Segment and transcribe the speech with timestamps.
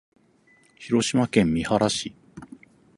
[0.79, 2.15] 広島県三原市